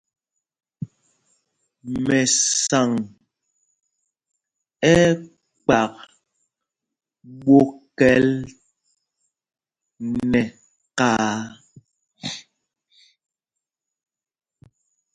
Mɛsaŋ 2.05 2.89
ɛ́ 4.91 4.97
ɛ́ 5.07 5.13
kpak 5.63 5.93
ɓwokɛl 7.43 8.27
nɛ 10.31 10.41
kaā. 10.97 11.35